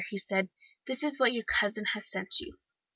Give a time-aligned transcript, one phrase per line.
[0.01, 2.57] "'Look here,' said he, 'this is what your cousin has sent you.